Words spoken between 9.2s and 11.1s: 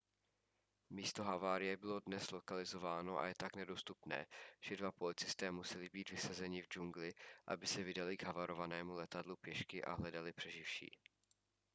pěšky a hledali přeživší